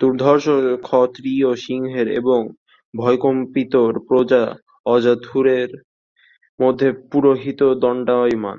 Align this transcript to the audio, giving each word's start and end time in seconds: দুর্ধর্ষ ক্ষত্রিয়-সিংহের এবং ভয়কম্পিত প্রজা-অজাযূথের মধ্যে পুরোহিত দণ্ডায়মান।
দুর্ধর্ষ 0.00 0.46
ক্ষত্রিয়-সিংহের 0.86 2.08
এবং 2.20 2.40
ভয়কম্পিত 2.94 3.74
প্রজা-অজাযূথের 4.06 5.70
মধ্যে 6.60 6.88
পুরোহিত 7.10 7.60
দণ্ডায়মান। 7.82 8.58